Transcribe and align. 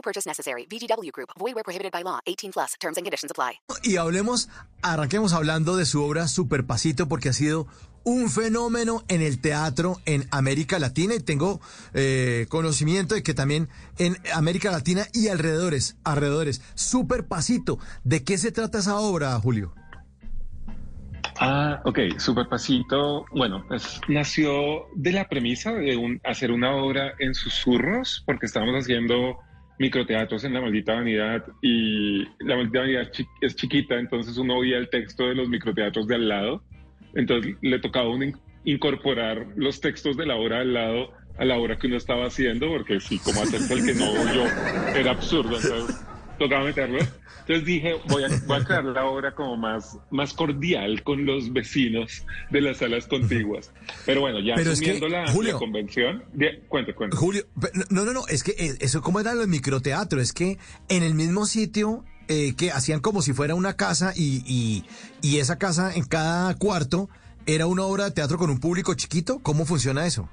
No 0.00 0.02
purchase 0.02 0.26
necessary. 0.26 0.66
VGW 0.66 1.12
Group. 1.12 1.28
Void 1.38 1.54
where 1.54 1.62
prohibited 1.62 1.92
by 1.92 2.02
law. 2.02 2.20
18 2.26 2.52
plus. 2.52 2.74
Terms 2.80 2.96
and 2.96 3.04
conditions 3.04 3.30
apply. 3.30 3.60
Y 3.82 3.96
hablemos, 3.98 4.48
arranquemos 4.80 5.34
hablando 5.34 5.76
de 5.76 5.84
su 5.84 6.02
obra 6.02 6.26
Superpasito 6.26 7.06
porque 7.06 7.28
ha 7.28 7.32
sido 7.34 7.66
un 8.02 8.30
fenómeno 8.30 9.04
en 9.08 9.20
el 9.20 9.42
teatro 9.42 9.98
en 10.06 10.26
América 10.30 10.78
Latina 10.78 11.14
y 11.14 11.20
tengo 11.20 11.60
eh, 11.92 12.46
conocimiento 12.48 13.14
de 13.14 13.22
que 13.22 13.34
también 13.34 13.68
en 13.98 14.16
América 14.32 14.70
Latina 14.70 15.06
y 15.12 15.28
alrededores, 15.28 15.98
alrededores, 16.02 16.62
Superpasito. 16.74 17.78
¿De 18.02 18.24
qué 18.24 18.38
se 18.38 18.52
trata 18.52 18.78
esa 18.78 18.98
obra, 19.00 19.38
Julio? 19.38 19.74
Ah, 21.38 21.82
ok, 21.84 21.98
Superpasito, 22.16 23.26
bueno, 23.32 23.64
pues, 23.68 24.00
nació 24.08 24.86
de 24.94 25.12
la 25.12 25.28
premisa 25.28 25.72
de 25.72 25.96
un, 25.96 26.20
hacer 26.24 26.52
una 26.52 26.74
obra 26.74 27.12
en 27.18 27.34
susurros, 27.34 28.22
porque 28.24 28.46
estábamos 28.46 28.82
haciendo 28.82 29.38
microteatros 29.80 30.44
en 30.44 30.52
La 30.52 30.60
Maldita 30.60 30.92
Vanidad 30.92 31.42
y 31.62 32.22
La 32.40 32.54
Maldita 32.54 32.80
Vanidad 32.80 33.10
es 33.40 33.56
chiquita, 33.56 33.98
entonces 33.98 34.36
uno 34.36 34.58
oía 34.58 34.76
el 34.76 34.90
texto 34.90 35.26
de 35.26 35.34
los 35.34 35.48
microteatros 35.48 36.06
de 36.06 36.16
al 36.16 36.28
lado, 36.28 36.62
entonces 37.14 37.56
le 37.62 37.78
tocaba 37.78 38.10
uno 38.10 38.26
incorporar 38.64 39.46
los 39.56 39.80
textos 39.80 40.18
de 40.18 40.26
la 40.26 40.36
obra 40.36 40.60
al 40.60 40.74
lado 40.74 41.12
a 41.38 41.46
la 41.46 41.56
obra 41.56 41.78
que 41.78 41.86
uno 41.86 41.96
estaba 41.96 42.26
haciendo, 42.26 42.68
porque 42.68 43.00
sí, 43.00 43.18
como 43.20 43.40
hacerse 43.40 43.72
el 43.72 43.86
que 43.86 43.94
no 43.98 44.10
oyó 44.10 44.44
era 44.94 45.12
absurdo, 45.12 45.56
entonces 45.56 45.98
tocaba 46.38 46.64
meterlo. 46.64 46.98
Entonces 47.50 47.66
dije, 47.66 47.96
voy 48.06 48.22
a, 48.22 48.28
voy 48.46 48.58
a 48.60 48.64
crear 48.64 48.84
la 48.84 49.06
obra 49.06 49.34
como 49.34 49.56
más, 49.56 49.98
más 50.12 50.32
cordial 50.34 51.02
con 51.02 51.26
los 51.26 51.52
vecinos 51.52 52.24
de 52.48 52.60
las 52.60 52.76
salas 52.76 53.08
contiguas. 53.08 53.72
Pero 54.06 54.20
bueno, 54.20 54.38
ya 54.38 54.54
Pero 54.54 54.70
es 54.70 54.78
que, 54.78 54.92
asumiendo 54.92 55.08
la, 55.08 55.32
Julio, 55.32 55.54
la 55.54 55.58
convención, 55.58 56.22
cuente, 56.68 56.94
cuente. 56.94 57.16
Julio, 57.16 57.44
no, 57.90 58.04
no, 58.04 58.12
no, 58.12 58.24
es 58.28 58.44
que 58.44 58.52
eh, 58.52 58.76
eso 58.78 59.02
como 59.02 59.18
era 59.18 59.34
lo 59.34 59.40
de 59.40 59.48
microteatro, 59.48 60.20
es 60.20 60.32
que 60.32 60.58
en 60.88 61.02
el 61.02 61.14
mismo 61.14 61.44
sitio 61.44 62.04
eh, 62.28 62.54
que 62.54 62.70
hacían 62.70 63.00
como 63.00 63.20
si 63.20 63.32
fuera 63.32 63.56
una 63.56 63.74
casa 63.74 64.12
y, 64.14 64.44
y, 64.46 64.84
y 65.20 65.38
esa 65.38 65.58
casa 65.58 65.92
en 65.92 66.04
cada 66.04 66.54
cuarto 66.54 67.08
era 67.46 67.66
una 67.66 67.82
obra 67.82 68.04
de 68.04 68.10
teatro 68.12 68.38
con 68.38 68.50
un 68.50 68.60
público 68.60 68.94
chiquito, 68.94 69.40
¿cómo 69.40 69.64
funciona 69.64 70.06
eso? 70.06 70.28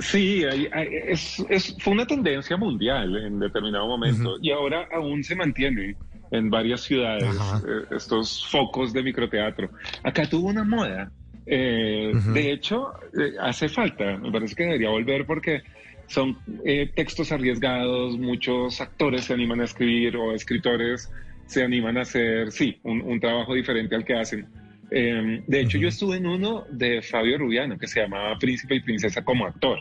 Sí, 0.00 0.44
hay- 0.44 0.68
hay- 0.72 0.88
es, 1.08 1.44
es- 1.48 1.76
fue 1.78 1.92
una 1.92 2.06
tendencia 2.06 2.56
mundial 2.56 3.16
en 3.16 3.38
determinado 3.38 3.86
momento 3.86 4.36
y 4.40 4.50
ahora 4.50 4.88
aún 4.92 5.22
se 5.22 5.34
mantiene 5.36 5.96
en 6.30 6.48
varias 6.50 6.80
ciudades 6.82 7.34
eh, 7.66 7.94
estos 7.96 8.46
focos 8.50 8.92
de 8.92 9.02
microteatro. 9.02 9.70
Acá 10.02 10.28
tuvo 10.28 10.48
una 10.48 10.64
moda. 10.64 11.12
eh. 11.46 12.12
De 12.32 12.52
hecho, 12.52 12.92
eh, 13.18 13.32
hace 13.40 13.68
falta, 13.68 14.16
me 14.18 14.30
parece 14.30 14.54
que 14.54 14.62
debería 14.64 14.90
volver 14.90 15.26
porque 15.26 15.62
son 16.06 16.38
eh, 16.64 16.90
textos 16.94 17.32
arriesgados, 17.32 18.18
muchos 18.18 18.80
actores 18.80 19.24
se 19.24 19.34
animan 19.34 19.60
a 19.60 19.64
escribir 19.64 20.16
o 20.16 20.32
escritores 20.34 21.10
se 21.46 21.62
animan 21.64 21.98
a 21.98 22.02
hacer, 22.02 22.50
sí, 22.52 22.78
un, 22.84 23.02
un 23.02 23.20
trabajo 23.20 23.54
diferente 23.54 23.94
al 23.94 24.04
que 24.04 24.14
hacen. 24.14 24.46
Eh, 24.94 25.42
de 25.46 25.60
hecho, 25.60 25.78
yo 25.78 25.88
estuve 25.88 26.16
en 26.18 26.26
uno 26.26 26.66
de 26.70 27.00
Fabio 27.02 27.38
Rubiano 27.38 27.78
que 27.78 27.86
se 27.86 28.00
llamaba 28.02 28.38
Príncipe 28.38 28.74
y 28.76 28.80
Princesa 28.80 29.24
como 29.24 29.46
actor. 29.46 29.80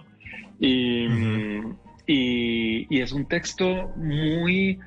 Y, 0.59 1.05
y, 2.07 2.87
y 2.89 3.01
es 3.01 3.11
un 3.11 3.25
texto 3.27 3.89
muy, 3.95 4.79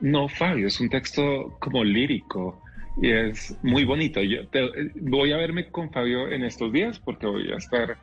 no 0.00 0.28
Fabio, 0.28 0.66
es 0.68 0.80
un 0.80 0.88
texto 0.88 1.56
como 1.58 1.82
lírico 1.84 2.62
y 3.00 3.10
es 3.10 3.56
muy 3.62 3.84
bonito. 3.84 4.22
Yo 4.22 4.46
te- 4.48 4.70
voy 4.96 5.32
a 5.32 5.36
verme 5.36 5.68
con 5.70 5.90
Fabio 5.90 6.30
en 6.30 6.44
estos 6.44 6.72
días 6.72 6.98
porque 6.98 7.26
voy 7.26 7.50
a 7.50 7.56
estar 7.56 7.96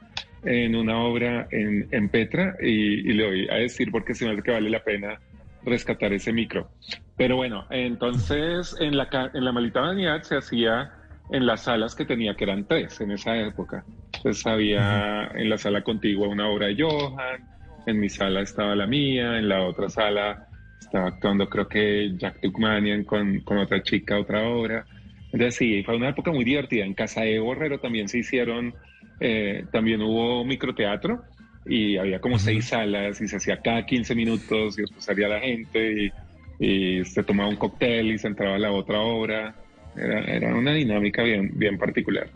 en 0.43 0.75
una 0.75 0.97
obra 0.99 1.47
en, 1.51 1.87
en 1.91 2.09
Petra 2.09 2.55
y, 2.61 3.09
y 3.09 3.13
le 3.13 3.25
voy 3.27 3.47
a 3.49 3.55
decir 3.55 3.91
porque 3.91 4.15
se 4.15 4.25
me 4.25 4.31
hace 4.33 4.41
que 4.41 4.51
vale 4.51 4.69
la 4.69 4.83
pena 4.83 5.19
rescatar 5.63 6.13
ese 6.13 6.31
micro. 6.33 6.71
Pero 7.17 7.35
bueno, 7.35 7.65
entonces 7.69 8.75
en 8.79 8.97
la, 8.97 9.07
en 9.33 9.45
la 9.45 9.51
maldita 9.51 9.81
vanidad 9.81 10.23
se 10.23 10.37
hacía 10.37 10.93
en 11.29 11.45
las 11.45 11.63
salas 11.63 11.95
que 11.95 12.05
tenía, 12.05 12.35
que 12.35 12.43
eran 12.43 12.67
tres 12.67 12.99
en 13.01 13.11
esa 13.11 13.37
época. 13.37 13.83
Entonces 14.15 14.45
había 14.45 15.27
en 15.35 15.49
la 15.49 15.57
sala 15.57 15.83
contigua 15.83 16.27
una 16.27 16.49
obra 16.49 16.67
de 16.67 16.81
Johan, 16.81 17.47
en 17.85 17.99
mi 17.99 18.09
sala 18.09 18.41
estaba 18.41 18.75
la 18.75 18.87
mía, 18.87 19.37
en 19.37 19.47
la 19.47 19.63
otra 19.63 19.89
sala 19.89 20.47
estaba 20.79 21.07
actuando 21.07 21.47
creo 21.49 21.67
que 21.67 22.13
Jack 22.17 22.41
Tukmanian 22.41 23.03
con, 23.03 23.41
con 23.41 23.57
otra 23.57 23.83
chica, 23.83 24.17
otra 24.17 24.47
obra. 24.47 24.85
Entonces 25.31 25.55
sí, 25.55 25.83
fue 25.83 25.95
una 25.95 26.09
época 26.09 26.31
muy 26.31 26.43
divertida. 26.43 26.85
En 26.85 26.93
Casa 26.93 27.21
de 27.21 27.39
Borrero 27.39 27.79
también 27.79 28.09
se 28.09 28.19
hicieron, 28.19 28.73
eh, 29.19 29.65
también 29.71 30.01
hubo 30.01 30.43
microteatro 30.43 31.23
y 31.65 31.97
había 31.97 32.19
como 32.19 32.39
seis 32.39 32.69
salas 32.69 33.21
y 33.21 33.27
se 33.27 33.35
hacía 33.35 33.61
cada 33.61 33.85
15 33.85 34.15
minutos 34.15 34.77
y 34.79 34.81
después 34.81 35.03
salía 35.03 35.27
la 35.27 35.39
gente 35.39 36.11
y, 36.59 36.97
y 36.99 37.05
se 37.05 37.23
tomaba 37.23 37.49
un 37.49 37.57
cóctel 37.57 38.11
y 38.11 38.17
se 38.17 38.27
entraba 38.27 38.55
a 38.55 38.59
la 38.59 38.71
otra 38.71 38.99
obra. 39.01 39.55
Era, 39.95 40.19
era 40.21 40.55
una 40.55 40.73
dinámica 40.73 41.23
bien, 41.23 41.51
bien 41.55 41.77
particular. 41.77 42.29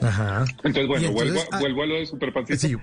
Ajá. 0.00 0.44
Entonces, 0.62 0.86
bueno, 0.86 1.08
entonces, 1.08 1.32
vuelvo, 1.34 1.40
a- 1.40 1.56
ah, 1.56 1.60
vuelvo 1.60 1.82
a 1.82 1.86
lo 1.86 1.94
de 1.96 2.06
Superpasito. 2.06 2.58
Sí, 2.58 2.76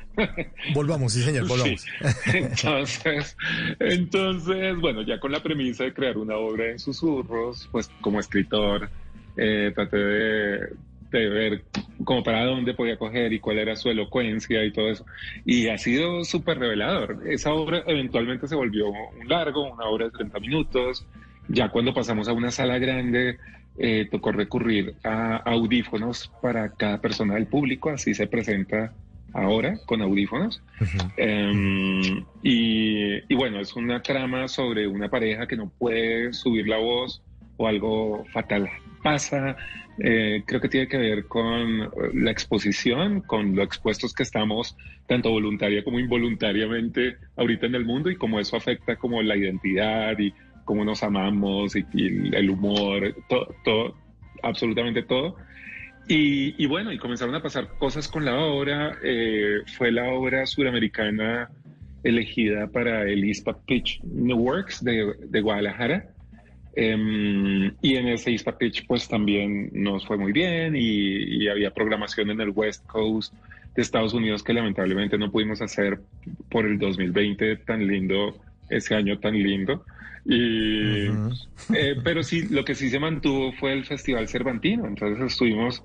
volvamos, 0.74 1.14
sí 1.14 1.22
señor, 1.22 1.46
volvamos. 1.48 1.82
Sí. 1.82 1.98
Entonces, 2.38 3.38
entonces, 3.80 4.76
bueno, 4.78 5.02
ya 5.04 5.20
con 5.20 5.32
la 5.32 5.42
premisa 5.42 5.84
de 5.86 5.94
crear 5.94 6.18
una 6.18 6.36
obra 6.38 6.72
en 6.72 6.80
susurros, 6.80 7.70
pues 7.72 7.90
como 8.02 8.20
escritor, 8.20 8.90
eh, 9.38 9.72
traté 9.74 9.98
de, 9.98 10.60
de 11.12 11.30
ver 11.30 11.64
como 12.04 12.22
para 12.24 12.44
dónde 12.44 12.74
podía 12.74 12.98
coger 12.98 13.32
y 13.32 13.40
cuál 13.40 13.60
era 13.60 13.76
su 13.78 13.90
elocuencia 13.90 14.64
y 14.66 14.74
todo 14.74 14.90
eso. 14.90 15.06
Y 15.46 15.70
ha 15.70 15.78
sido 15.78 16.26
súper 16.26 16.60
revelador. 16.60 17.22
Esa 17.28 17.54
obra 17.54 17.84
eventualmente 17.88 18.48
se 18.48 18.56
volvió 18.56 18.90
un 18.90 19.28
largo, 19.30 19.72
una 19.72 19.86
obra 19.86 20.06
de 20.06 20.12
30 20.12 20.40
minutos. 20.40 21.06
Ya 21.48 21.70
cuando 21.70 21.94
pasamos 21.94 22.28
a 22.28 22.34
una 22.34 22.52
sala 22.52 22.78
grande, 22.80 23.38
eh, 23.78 24.08
tocó 24.10 24.32
recurrir 24.32 24.96
a 25.04 25.38
audífonos 25.38 26.32
para 26.42 26.70
cada 26.70 27.02
persona 27.02 27.36
del 27.36 27.48
público, 27.48 27.90
así 27.90 28.14
se 28.14 28.28
presenta 28.28 28.94
ahora 29.34 29.78
con 29.86 30.02
audífonos. 30.02 30.62
Em, 31.18 32.24
y, 32.42 33.16
y 33.32 33.36
bueno, 33.36 33.60
es 33.60 33.76
una 33.76 34.02
trama 34.02 34.48
sobre 34.48 34.88
una 34.88 35.10
pareja 35.10 35.46
que 35.48 35.58
no 35.58 35.70
puede 35.70 36.32
subir 36.34 36.68
la 36.68 36.78
voz 36.78 37.22
o 37.58 37.68
algo 37.68 38.26
fatal 38.32 38.70
pasa. 39.06 39.56
Eh, 40.00 40.44
creo 40.46 40.60
que 40.60 40.68
tiene 40.68 40.88
que 40.88 40.98
ver 40.98 41.26
con 41.28 41.90
la 42.14 42.32
exposición, 42.32 43.22
con 43.22 43.56
lo 43.56 43.64
expuestos 43.64 44.14
que 44.14 44.24
estamos, 44.24 44.76
tanto 45.08 45.30
voluntaria 45.30 45.84
como 45.84 46.00
involuntariamente, 46.00 47.18
ahorita 47.38 47.68
en 47.68 47.76
el 47.76 47.86
mundo 47.86 48.10
y 48.10 48.18
cómo 48.18 48.40
eso 48.40 48.58
afecta 48.58 48.96
como 48.98 49.22
la 49.22 49.38
identidad 49.38 50.18
y 50.20 50.34
cómo 50.66 50.84
nos 50.84 51.04
amamos 51.04 51.76
y, 51.76 51.86
y 51.94 52.36
el 52.36 52.50
humor, 52.50 53.16
todo, 53.30 53.56
todo, 53.64 53.96
absolutamente 54.44 55.04
todo. 55.04 55.38
Y, 56.08 56.62
y 56.62 56.68
bueno, 56.68 56.92
y 56.92 56.98
comenzaron 56.98 57.34
a 57.36 57.42
pasar 57.42 57.70
cosas 57.78 58.08
con 58.08 58.26
la 58.26 58.38
obra. 58.38 58.98
eh, 59.04 59.62
fue 59.78 59.92
la 59.92 60.10
obra 60.10 60.46
suramericana 60.46 61.50
elegida 62.04 62.68
para 62.68 63.04
el 63.04 63.26
ISPA 63.26 63.58
Pitch 63.66 64.02
New 64.04 64.38
Works 64.38 64.84
de, 64.84 65.14
de 65.20 65.42
Guadalajara. 65.42 66.10
Em, 66.76 67.72
y 67.82 67.96
en 67.96 68.08
ese 68.10 68.32
ISPA 68.32 68.58
Pitch 68.58 68.86
pues 68.86 69.08
también 69.08 69.70
nos 69.72 70.06
fue 70.06 70.18
muy 70.18 70.34
bien 70.34 70.76
y, 70.76 71.44
y 71.44 71.48
había 71.48 71.72
programación 71.72 72.32
en 72.32 72.42
el 72.42 72.50
West 72.50 72.86
Coast 72.86 73.34
de 73.76 73.82
Estados 73.82 74.14
Unidos 74.14 74.44
que 74.44 74.54
lamentablemente 74.54 75.18
no 75.18 75.32
pudimos 75.32 75.62
hacer 75.62 76.00
por 76.50 76.66
el 76.66 76.78
2020 76.78 77.56
tan 77.58 77.88
lindo, 77.88 78.36
ese 78.70 78.96
año 78.96 79.20
tan 79.20 79.34
lindo. 79.34 79.86
Y, 80.26 81.08
eh, 81.74 81.96
pero 82.04 82.24
sí, 82.24 82.48
lo 82.50 82.66
que 82.66 82.76
sí 82.76 82.90
se 82.90 83.00
mantuvo 83.00 83.52
fue 83.54 83.74
el 83.74 83.86
Festival 83.86 84.28
Cervantino. 84.28 84.88
Entonces 84.88 85.24
estuvimos 85.34 85.84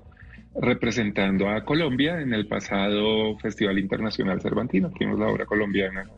representando 0.55 1.49
a 1.49 1.63
Colombia 1.63 2.19
en 2.19 2.33
el 2.33 2.47
pasado 2.47 3.37
Festival 3.39 3.79
Internacional 3.79 4.41
Cervantino. 4.41 4.91
Fuimos 4.91 5.19
la 5.19 5.27
obra 5.27 5.45
colombiana. 5.45 6.09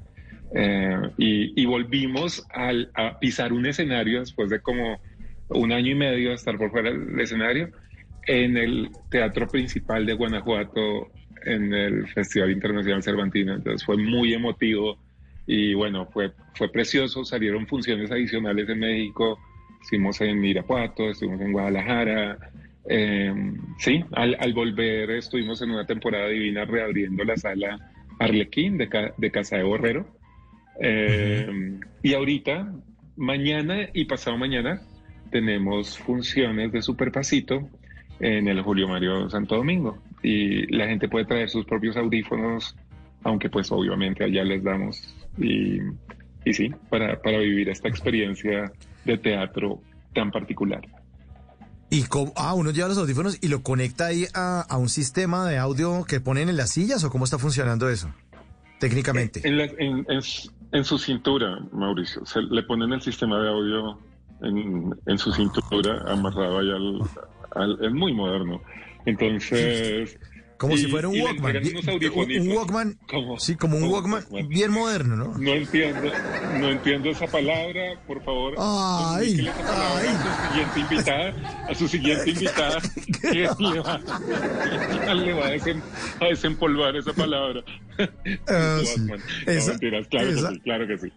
Eh, 0.56 0.98
y, 1.18 1.62
y 1.62 1.65
volvimos 1.65 2.45
al- 2.54 2.92
a 2.94 3.18
pisar 3.19 3.54
un 3.54 3.65
escenario 3.65 4.19
después 4.19 4.50
de 4.50 4.60
como 4.62 5.00
un 5.50 5.71
año 5.71 5.92
y 5.92 5.95
medio 5.95 6.30
de 6.30 6.36
estar 6.36 6.57
por 6.57 6.71
fuera 6.71 6.92
del 6.92 7.19
escenario 7.19 7.69
en 8.25 8.56
el 8.57 8.89
teatro 9.10 9.48
principal 9.48 10.06
de 10.06 10.13
Guanajuato 10.13 11.12
en 11.45 11.74
el 11.74 12.07
Festival 12.07 12.51
Internacional 12.51 13.04
Cervantino. 13.04 13.54
Entonces 13.56 13.86
fue 13.86 13.98
muy 13.98 14.33
emotivo 14.33 15.02
y 15.45 15.73
bueno, 15.73 16.05
fue, 16.07 16.31
fue 16.55 16.69
precioso, 16.69 17.25
salieron 17.25 17.67
funciones 17.67 18.11
adicionales 18.11 18.69
en 18.69 18.79
México, 18.79 19.39
estuvimos 19.81 20.21
en 20.21 20.43
Irapuato, 20.43 21.09
estuvimos 21.09 21.41
en 21.41 21.51
Guadalajara, 21.51 22.37
eh, 22.89 23.33
sí, 23.77 24.03
al, 24.11 24.35
al, 24.39 24.53
volver 24.53 25.11
estuvimos 25.11 25.61
en 25.61 25.71
una 25.71 25.85
temporada 25.85 26.27
divina 26.27 26.65
reabriendo 26.65 27.23
la 27.23 27.37
sala 27.37 27.79
Arlequín 28.19 28.77
de, 28.77 29.13
de 29.17 29.31
Casa 29.31 29.57
de 29.57 29.63
Borrero. 29.63 30.05
Eh, 30.79 31.79
y 32.01 32.13
ahorita, 32.13 32.73
mañana 33.15 33.89
y 33.93 34.05
pasado 34.05 34.37
mañana, 34.37 34.81
tenemos 35.31 35.97
funciones 35.97 36.71
de 36.71 36.81
Superpasito 36.81 37.69
en 38.19 38.47
el 38.47 38.61
Julio 38.61 38.87
Mario 38.87 39.29
Santo 39.29 39.55
Domingo. 39.55 39.97
Y 40.21 40.67
la 40.75 40.87
gente 40.87 41.09
puede 41.09 41.25
traer 41.25 41.49
sus 41.49 41.65
propios 41.65 41.97
audífonos, 41.97 42.75
aunque 43.23 43.49
pues 43.49 43.71
obviamente 43.71 44.23
allá 44.23 44.43
les 44.43 44.63
damos. 44.63 45.15
Y, 45.38 45.80
y 46.45 46.53
sí, 46.53 46.71
para, 46.89 47.21
para 47.21 47.39
vivir 47.39 47.69
esta 47.69 47.88
experiencia 47.88 48.71
de 49.06 49.18
teatro 49.18 49.81
tan 50.13 50.31
particular. 50.31 50.81
Y 51.89 52.03
cómo, 52.03 52.33
ah, 52.35 52.53
uno 52.53 52.71
lleva 52.71 52.88
los 52.88 52.97
audífonos 52.97 53.38
y 53.41 53.50
lo 53.50 53.62
conecta 53.62 54.07
ahí 54.07 54.25
a, 54.33 54.62
a, 54.62 54.77
un 54.77 54.89
sistema 54.89 55.47
de 55.47 55.57
audio 55.57 56.06
que 56.06 56.19
ponen 56.19 56.50
en 56.50 56.57
las 56.57 56.71
sillas 56.71 57.03
o 57.03 57.12
cómo 57.12 57.25
está 57.25 57.38
funcionando 57.38 57.89
eso 57.89 58.12
técnicamente. 58.80 59.41
En, 59.47 59.57
la, 59.57 59.65
en, 59.65 60.06
en, 60.09 60.21
en 60.71 60.83
su 60.83 60.97
cintura, 60.97 61.59
Mauricio, 61.71 62.25
se 62.25 62.41
le 62.41 62.63
ponen 62.63 62.91
el 62.91 63.01
sistema 63.01 63.39
de 63.39 63.50
audio 63.50 63.97
en, 64.41 64.94
en 65.06 65.18
su 65.18 65.31
cintura 65.31 66.03
amarrado 66.07 66.59
ahí 66.59 66.69
al, 66.69 67.01
al, 67.56 67.86
es 67.86 67.94
muy 67.94 68.13
moderno. 68.13 68.62
Entonces 69.06 70.19
como 70.63 70.75
y, 70.75 70.77
si 70.77 70.88
fuera 70.88 71.10
un 71.10 71.19
Walkman. 71.19 71.57
Un 71.57 72.51
Walkman, 72.54 72.98
¿Cómo? 73.10 73.38
sí, 73.38 73.56
como 73.56 73.75
un 73.75 73.83
Walkman, 73.83 74.24
Walkman, 74.24 74.48
bien 74.48 74.71
moderno, 74.71 75.18
¿no? 75.18 75.38
No 75.38 75.51
entiendo, 75.51 76.10
no 76.57 76.69
entiendo 76.69 77.10
esa 77.10 77.27
palabra, 77.27 78.01
por 78.07 78.24
favor. 78.24 78.54
Ay, 78.57 79.45
ay. 79.45 80.15
A 80.15 80.15
su 80.15 80.30
siguiente 80.48 80.80
invitada, 80.80 81.65
a 81.68 81.75
su 81.75 81.88
siguiente 81.89 82.30
invitada, 82.30 82.81
que 83.21 83.50
le 83.60 83.80
va, 83.81 85.13
le 85.13 85.33
va 85.33 85.48
a, 85.48 85.51
desem, 85.51 85.81
a, 86.21 86.25
desempolvar 86.27 86.95
esa 86.95 87.12
palabra. 87.12 87.62
Uh, 88.00 88.86
sí. 88.86 89.07
esa, 89.45 89.68
no, 89.68 89.74
mentiras, 89.74 90.07
claro 90.07 90.30
esa, 90.30 90.48
que 90.48 90.56
sí, 90.56 90.60
claro 90.62 90.88
que 90.88 90.98
sí. 90.98 91.12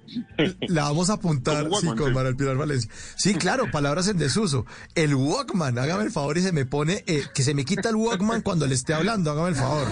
La 0.69 0.83
vamos 0.83 1.09
a 1.09 1.13
apuntar, 1.15 1.69
sí, 1.81 1.87
con 1.95 2.13
María 2.13 2.33
Pilar 2.33 2.57
Valencia. 2.57 2.91
Sí, 3.17 3.35
claro, 3.35 3.71
palabras 3.71 4.09
en 4.09 4.19
desuso. 4.19 4.67
El 4.97 5.15
Walkman, 5.15 5.79
hágame 5.79 6.03
el 6.03 6.11
favor 6.11 6.37
y 6.37 6.43
se 6.43 6.51
me 6.51 6.67
pone, 6.67 7.05
eh, 7.07 7.23
que 7.33 7.45
se 7.45 7.55
me 7.55 7.65
quita 7.65 7.91
el 7.91 7.95
Walkman 7.97 8.43
cuando 8.43 8.67
le 8.67 8.75
esté 8.75 8.93
hablando 8.93 9.36
hágame 9.37 9.51
el 9.51 9.55
favor. 9.55 9.87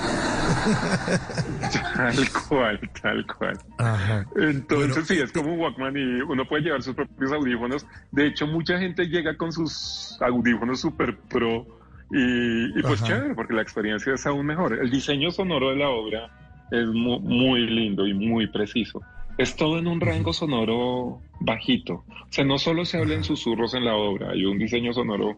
Tal 1.94 2.30
cual, 2.48 2.90
tal 3.02 3.26
cual. 3.26 3.58
Ajá. 3.78 4.26
Entonces 4.36 4.88
bueno, 4.88 5.04
sí, 5.04 5.18
es 5.20 5.32
como 5.32 5.52
un 5.52 5.60
Walkman 5.60 5.96
y 5.96 6.20
uno 6.22 6.46
puede 6.46 6.62
llevar 6.62 6.82
sus 6.82 6.94
propios 6.94 7.32
audífonos. 7.32 7.86
De 8.10 8.26
hecho, 8.26 8.46
mucha 8.46 8.78
gente 8.78 9.06
llega 9.06 9.36
con 9.36 9.52
sus 9.52 10.18
audífonos 10.20 10.80
super 10.80 11.16
pro 11.16 11.66
y, 12.10 12.78
y 12.78 12.82
pues 12.82 13.02
Ajá. 13.02 13.06
chévere, 13.06 13.34
porque 13.34 13.54
la 13.54 13.62
experiencia 13.62 14.14
es 14.14 14.26
aún 14.26 14.46
mejor. 14.46 14.78
El 14.80 14.90
diseño 14.90 15.30
sonoro 15.30 15.70
de 15.70 15.76
la 15.76 15.88
obra 15.88 16.30
es 16.70 16.86
muy, 16.86 17.20
muy 17.20 17.66
lindo 17.66 18.06
y 18.06 18.14
muy 18.14 18.46
preciso. 18.46 19.00
Es 19.36 19.56
todo 19.56 19.78
en 19.78 19.86
un 19.86 20.00
rango 20.00 20.32
sonoro 20.32 21.20
bajito. 21.40 22.04
O 22.08 22.26
sea, 22.30 22.44
no 22.44 22.58
solo 22.58 22.84
se 22.84 22.98
habla 22.98 23.14
en 23.14 23.24
susurros 23.24 23.74
en 23.74 23.84
la 23.84 23.94
obra, 23.94 24.30
hay 24.30 24.44
un 24.44 24.58
diseño 24.58 24.92
sonoro 24.92 25.36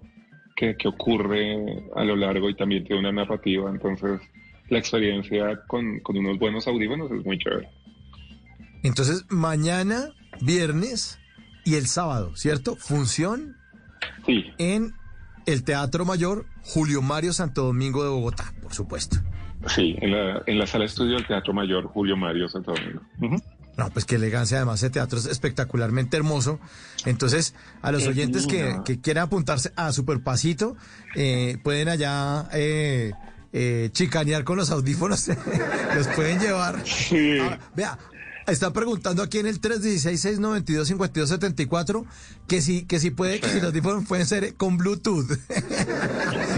que, 0.57 0.77
que, 0.77 0.89
ocurre 0.89 1.85
a 1.95 2.03
lo 2.03 2.17
largo 2.17 2.49
y 2.49 2.57
también 2.57 2.85
tiene 2.85 3.01
una 3.01 3.13
narrativa. 3.13 3.71
Entonces, 3.71 4.21
la 4.69 4.79
experiencia 4.79 5.61
con, 5.67 6.01
con, 6.01 6.17
unos 6.17 6.39
buenos 6.39 6.67
audífonos 6.67 7.11
es 7.13 7.25
muy 7.25 7.39
chévere. 7.39 7.69
Entonces, 8.83 9.25
mañana, 9.29 10.13
viernes 10.41 11.21
y 11.65 11.75
el 11.75 11.87
sábado, 11.87 12.35
¿cierto? 12.37 12.77
Función 12.77 13.57
sí. 14.25 14.47
en 14.59 14.95
el 15.47 15.65
Teatro 15.65 16.05
Mayor 16.05 16.47
Julio 16.63 17.03
Mario 17.03 17.33
Santo 17.33 17.65
Domingo 17.65 18.03
de 18.03 18.11
Bogotá, 18.11 18.53
por 18.63 18.73
supuesto. 18.73 19.19
Sí, 19.69 19.97
en 20.01 20.13
la, 20.13 20.43
en 20.47 20.59
la 20.59 20.67
sala 20.67 20.83
de 20.83 20.87
estudio 20.87 21.15
del 21.15 21.27
Teatro 21.27 21.53
Mayor 21.53 21.87
Julio 21.87 22.17
Mario 22.17 22.49
Santo 22.49 22.73
Domingo. 22.73 23.03
Uh 23.21 23.27
-huh. 23.27 23.43
No, 23.77 23.91
pues 23.91 24.07
qué 24.07 24.15
elegancia, 24.15 24.57
además 24.57 24.83
ese 24.83 24.91
teatro 24.91 25.19
es 25.19 25.27
espectacularmente 25.27 26.17
hermoso. 26.17 26.59
Entonces, 27.05 27.55
a 27.83 27.93
los 27.93 28.07
oyentes 28.07 28.47
que, 28.47 28.81
que, 28.85 29.01
quieran 29.01 29.25
apuntarse 29.25 29.73
a 29.77 29.93
Superpasito, 29.93 30.77
eh, 31.15 31.59
pueden 31.63 31.89
allá 31.89 32.49
eh, 32.53 33.13
eh, 33.53 33.91
chicanear 33.93 34.45
con 34.45 34.57
los 34.57 34.71
audífonos, 34.71 35.29
los 35.95 36.07
pueden 36.09 36.41
llevar. 36.41 36.83
Sí. 36.87 37.39
Ah, 37.39 37.59
vea, 37.75 37.99
está 38.47 38.73
preguntando 38.73 39.23
aquí 39.23 39.39
en 39.39 39.47
el 39.47 39.61
316-692-5274 39.61 42.05
que 42.49 42.61
si, 42.61 42.85
que 42.87 42.99
si 42.99 43.11
puede, 43.11 43.41
que 43.41 43.49
si 43.49 43.57
los 43.57 43.65
audífonos 43.65 44.07
pueden 44.07 44.27
ser 44.27 44.55
con 44.55 44.79
Bluetooth. 44.79 45.27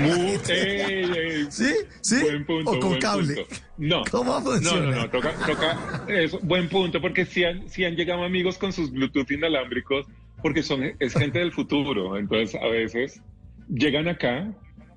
Muy, 0.00 0.38
¿Sí? 1.50 1.72
¿Sí? 2.00 2.16
Buen 2.22 2.44
punto, 2.44 2.70
o 2.70 2.80
con 2.80 2.90
buen 2.90 3.00
cable. 3.00 3.34
Punto. 3.34 3.54
No. 3.78 4.02
¿Cómo 4.10 4.40
funciona? 4.42 4.80
No, 4.80 4.90
no, 4.90 4.96
no, 4.96 5.10
toca, 5.10 5.32
toca 5.46 6.04
eso, 6.08 6.38
buen 6.42 6.68
punto, 6.68 7.00
porque 7.00 7.24
si 7.24 7.44
han, 7.44 7.70
si 7.70 7.84
han 7.84 7.96
llegado 7.96 8.24
amigos 8.24 8.58
con 8.58 8.72
sus 8.72 8.90
Bluetooth 8.90 9.30
inalámbricos, 9.30 10.06
porque 10.42 10.62
son, 10.62 10.82
es 10.98 11.14
gente 11.14 11.38
del 11.38 11.52
futuro, 11.52 12.18
entonces 12.18 12.60
a 12.60 12.66
veces 12.68 13.22
llegan 13.68 14.08
acá 14.08 14.52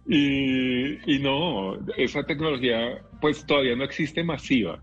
y, 0.08 0.94
y 1.12 1.20
no, 1.20 1.78
esa 1.98 2.24
tecnología 2.24 3.02
pues 3.22 3.46
todavía 3.46 3.76
no 3.76 3.84
existe 3.84 4.24
masiva. 4.24 4.82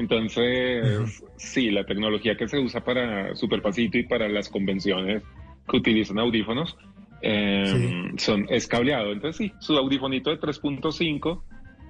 Entonces, 0.00 0.98
uh 0.98 1.02
-huh. 1.02 1.24
sí, 1.36 1.70
la 1.70 1.84
tecnología 1.84 2.34
que 2.34 2.48
se 2.48 2.58
usa 2.58 2.82
para 2.82 3.34
Superpasito 3.36 3.98
y 3.98 4.04
para 4.04 4.28
las 4.28 4.48
convenciones 4.48 5.22
que 5.68 5.76
utilizan 5.76 6.18
audífonos 6.18 6.74
eh, 7.20 8.10
sí. 8.10 8.24
son, 8.24 8.46
es 8.48 8.66
cableado. 8.66 9.12
Entonces, 9.12 9.36
sí, 9.36 9.52
su 9.60 9.76
audífonito 9.76 10.30
de 10.30 10.40
3.5, 10.40 11.42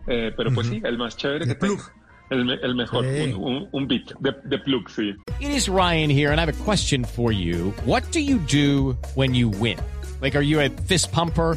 eh, 0.08 0.32
pero 0.36 0.50
pues 0.52 0.66
uh 0.68 0.72
-huh. 0.72 0.80
sí, 0.80 0.82
el 0.84 0.98
más 0.98 1.16
chévere 1.16 1.46
de 1.46 1.54
que 1.54 1.60
plug. 1.60 1.78
tenga. 1.78 1.94
El, 2.30 2.60
el, 2.62 2.74
mejor, 2.76 3.04
sí. 3.04 3.32
un, 3.32 3.42
un, 3.42 3.68
un, 3.72 3.88
bit 3.88 4.12
de, 4.20 4.32
de 4.44 4.58
plug, 4.58 4.88
sí. 4.88 5.14
It 5.40 5.50
is 5.50 5.68
Ryan 5.68 6.10
here, 6.10 6.30
and 6.30 6.38
I 6.38 6.42
have 6.42 6.48
a 6.48 6.64
question 6.64 7.04
for 7.04 7.32
you. 7.32 7.72
What 7.84 8.02
do 8.12 8.20
you 8.20 8.38
do 8.38 8.96
when 9.16 9.34
you 9.34 9.50
win? 9.60 9.78
Like, 10.22 10.36
are 10.38 10.44
you 10.44 10.60
a 10.60 10.68
fist 10.86 11.10
pumper? 11.12 11.56